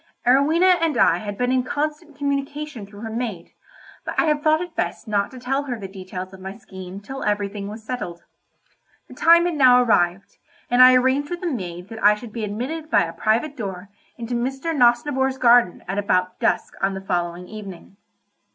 [0.25, 3.51] Arowhena and I had been in constant communication through her maid,
[4.03, 7.01] but I had thought it best not to tell her the details of my scheme
[7.01, 8.23] till everything was settled.
[9.07, 10.39] The time had now arrived,
[10.71, 13.89] and I arranged with the maid that I should be admitted by a private door
[14.17, 14.75] into Mr.
[14.75, 17.95] Nosnibor's garden at about dusk on the following evening.